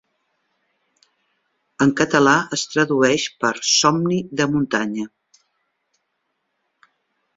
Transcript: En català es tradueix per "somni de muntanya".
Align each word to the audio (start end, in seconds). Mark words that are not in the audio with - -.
En 1.85 1.91
català 1.99 2.33
es 2.57 2.63
tradueix 2.75 3.27
per 3.43 3.53
"somni 3.75 4.17
de 4.41 4.49
muntanya". 4.55 5.07